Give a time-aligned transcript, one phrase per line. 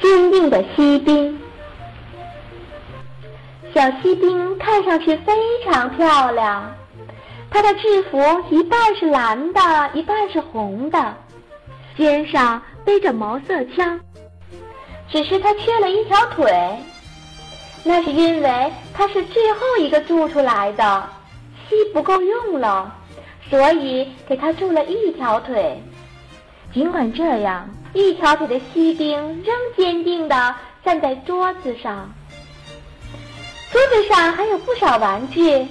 [0.00, 1.38] 坚定的锡兵。
[3.74, 5.32] 小锡兵看上去非
[5.64, 6.74] 常漂亮，
[7.50, 8.18] 她的制服
[8.50, 9.60] 一半是蓝的，
[9.92, 11.14] 一半是红的，
[11.96, 14.00] 肩上背着毛瑟枪，
[15.08, 16.78] 只是她缺了一条腿，
[17.84, 21.08] 那是因为她是最后一个铸出来的，
[21.68, 22.92] 锡不够用了，
[23.50, 25.80] 所以给她铸了一条腿。
[26.72, 32.12] 尽管这样，一条腿的锡兵仍坚定地站在桌子上。
[33.70, 35.66] 桌子上还有不少玩具，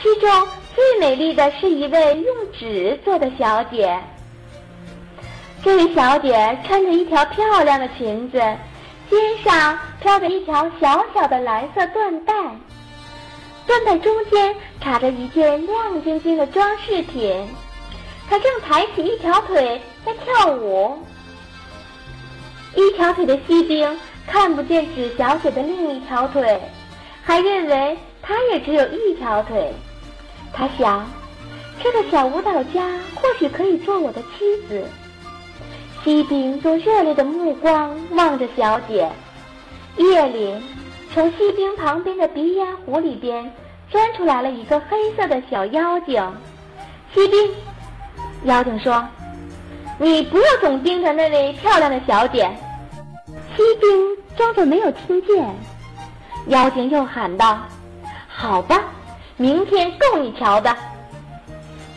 [0.00, 3.98] 其中最美丽的是一位用纸做的小姐。
[5.62, 8.38] 这位小姐穿着一条漂亮的裙子，
[9.10, 12.34] 肩上飘着一条小小的蓝色缎带，
[13.66, 17.46] 缎带中间插着一件亮晶晶的装饰品。
[18.28, 20.98] 她正抬起一条腿在跳舞。
[22.74, 26.60] 一条腿的锡兵看不见纸小姐的另一条腿。
[27.22, 29.72] 还认为她也只有一条腿，
[30.52, 31.06] 他想，
[31.82, 34.84] 这个小舞蹈家或许可以做我的妻子。
[36.02, 39.08] 锡兵用热烈的目光望着小姐。
[39.96, 40.54] 夜里，
[41.12, 43.52] 从锡兵旁边的鼻烟壶里边
[43.90, 46.20] 钻出来了一个黑色的小妖精。
[47.14, 47.54] 锡兵，
[48.44, 49.06] 妖精说
[50.00, 52.50] ：“你不要总盯着那位漂亮的小姐。”
[53.60, 55.54] 锡兵装作没有听见。
[56.46, 57.58] 妖精又喊道
[58.26, 58.82] ：“好吧，
[59.36, 60.74] 明天够你瞧的。”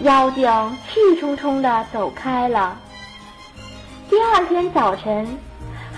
[0.00, 0.50] 妖精
[0.88, 2.74] 气冲冲地走开了。
[4.08, 5.38] 第二天早晨，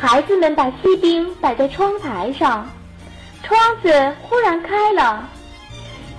[0.00, 2.66] 孩子们把锡兵摆在窗台上，
[3.42, 5.28] 窗子忽然开了，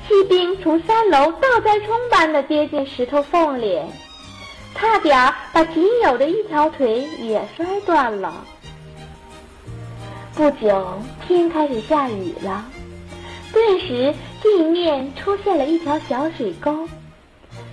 [0.08, 3.81] 锡兵从三楼倒栽葱般地跌进石头缝里，
[4.75, 8.31] 差点把仅有的一条腿也摔断了。
[10.34, 12.66] 不久，天开始下雨了，
[13.52, 16.88] 顿时地面出现了一条小水沟。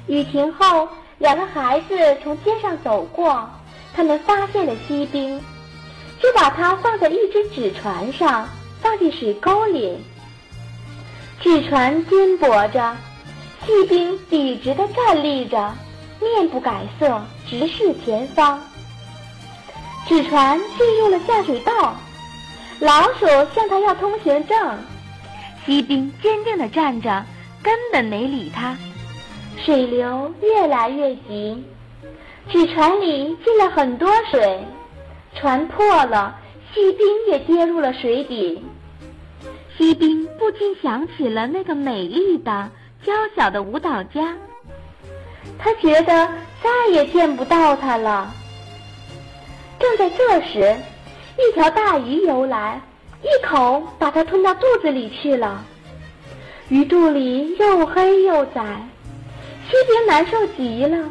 [0.08, 3.48] 雨停后，两个孩子从街上走过，
[3.94, 5.40] 他们发现了锡兵，
[6.20, 8.48] 就把它放在一只纸船上，
[8.82, 9.96] 放进水沟里。
[11.40, 12.96] 纸船颠簸着，
[13.64, 15.72] 锡兵笔直地站立着，
[16.20, 18.60] 面不改色，直视前方。
[20.08, 21.94] 纸船进入了下水道。
[22.80, 24.78] 老鼠向他要通行证，
[25.66, 27.24] 锡兵坚定地站着，
[27.60, 28.76] 根本没理他。
[29.64, 31.64] 水流越来越急，
[32.48, 34.64] 纸船里进了很多水，
[35.34, 36.38] 船破了，
[36.72, 38.64] 锡兵也跌入了水底。
[39.76, 42.70] 锡兵不禁想起了那个美丽的、
[43.04, 44.36] 娇小的舞蹈家，
[45.58, 46.28] 他觉得
[46.62, 48.32] 再也见不到她了。
[49.80, 50.76] 正在这时。
[51.38, 52.80] 一条大鱼游来，
[53.22, 55.64] 一口把它吞到肚子里去了。
[56.68, 58.60] 鱼肚里又黑又窄，
[59.70, 61.08] 西边难受极了，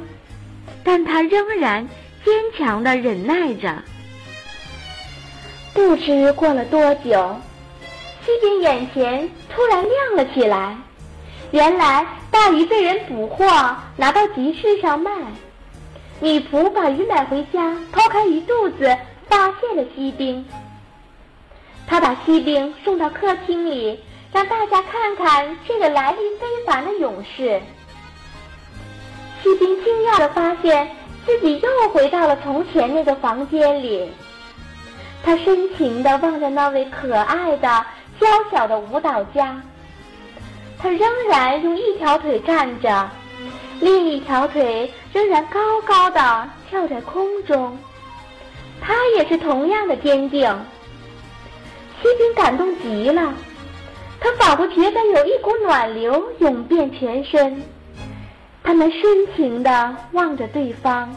[0.83, 1.87] 但他仍然
[2.25, 3.81] 坚强的忍耐着。
[5.73, 7.35] 不知过了多久，
[8.25, 10.75] 西边眼前突然亮了起来，
[11.51, 13.45] 原来大鱼被人捕获，
[13.95, 15.09] 拿到集市上卖。
[16.19, 18.97] 女仆把鱼买回家，剖开鱼肚子。
[19.29, 20.45] 发现了锡兵，
[21.85, 23.99] 他把锡兵送到客厅里，
[24.31, 27.61] 让大家看看这个来历非凡的勇士。
[29.43, 30.89] 锡兵惊讶地发现
[31.25, 34.09] 自己又回到了从前那个房间里，
[35.23, 37.85] 他深情地望着那位可爱的、
[38.19, 39.61] 娇小的舞蹈家。
[40.79, 43.09] 他仍然用一条腿站着，
[43.79, 47.77] 另一条腿仍然高高的跳在空中。
[48.87, 50.49] 他也是同样的坚定。
[52.01, 53.33] 锡兵感动极了，
[54.21, 57.61] 他仿佛觉得有一股暖流涌遍全身。
[58.63, 59.01] 他们深
[59.35, 61.13] 情地望着对方。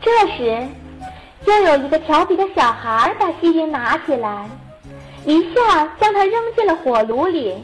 [0.00, 0.66] 这时，
[1.44, 4.48] 又有一个调皮的小孩把锡兵拿起来，
[5.26, 7.54] 一下将他扔进了火炉里。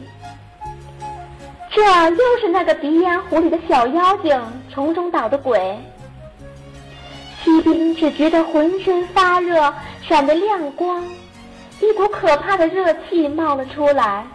[1.71, 4.39] 这又是那个鼻烟壶里的小妖精
[4.71, 5.75] 从中捣的鬼。
[7.44, 11.05] 锡兵只觉得浑身发热，闪着亮光，
[11.79, 14.26] 一股可怕的热气冒了出来，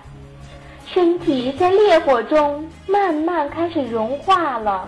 [0.85, 4.87] 身体在烈火中慢慢开始融化了。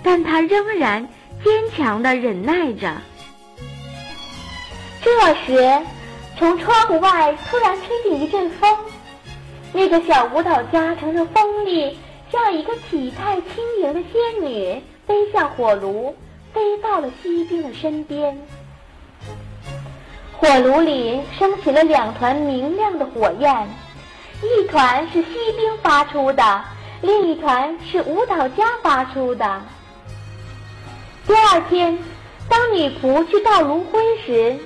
[0.00, 1.04] 但他仍然
[1.44, 2.94] 坚强地忍耐着。
[5.02, 5.84] 这时，
[6.38, 8.78] 从窗户外突然吹进一阵风，
[9.72, 11.98] 那个小舞蹈家乘着风力，
[12.30, 16.14] 像一个体态轻盈的仙女，飞向火炉。
[16.58, 18.36] 飞到了锡兵的身边，
[20.32, 23.68] 火炉里升起了两团明亮的火焰，
[24.42, 26.64] 一团是锡兵发出的，
[27.00, 29.62] 另一团是舞蹈家发出的。
[31.28, 31.96] 第二天，
[32.48, 34.58] 当女仆去倒炉灰时，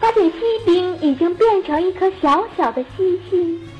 [0.00, 3.70] 发现锡兵已经变成一颗小小的锡星，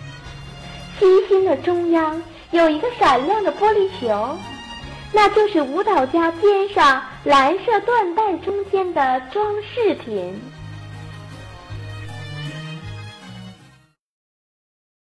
[1.00, 4.38] 锡星的中央有一个闪亮的玻璃球，
[5.12, 10.40] 那就是舞蹈家肩上蓝色缎带中间的装饰品。